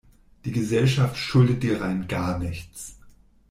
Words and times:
Die 0.45 0.51
Gesellschaft 0.51 1.15
schuldet 1.15 1.61
dir 1.61 1.79
rein 1.79 2.07
gar 2.07 2.39
nichts! 2.39 2.97